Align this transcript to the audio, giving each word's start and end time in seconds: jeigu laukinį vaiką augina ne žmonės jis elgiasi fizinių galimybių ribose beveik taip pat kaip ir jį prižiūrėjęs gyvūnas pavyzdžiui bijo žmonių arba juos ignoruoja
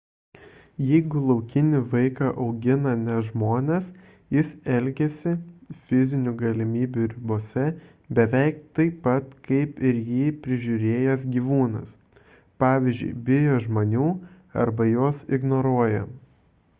jeigu 0.85 1.19
laukinį 1.31 1.79
vaiką 1.89 2.29
augina 2.45 2.93
ne 3.01 3.17
žmonės 3.27 3.89
jis 4.37 4.53
elgiasi 4.77 5.33
fizinių 5.89 6.33
galimybių 6.41 7.05
ribose 7.13 7.67
beveik 8.21 8.65
taip 8.81 8.97
pat 9.05 9.29
kaip 9.51 9.85
ir 9.91 10.01
jį 10.09 10.25
prižiūrėjęs 10.49 11.29
gyvūnas 11.39 12.35
pavyzdžiui 12.67 13.15
bijo 13.31 13.63
žmonių 13.69 14.11
arba 14.67 14.89
juos 14.95 15.25
ignoruoja 15.41 16.05